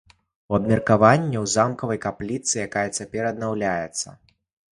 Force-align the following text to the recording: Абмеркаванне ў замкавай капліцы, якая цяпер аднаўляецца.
Абмеркаванне 0.57 1.37
ў 1.43 1.51
замкавай 1.57 1.99
капліцы, 2.07 2.53
якая 2.67 2.85
цяпер 2.97 3.23
аднаўляецца. 3.33 4.07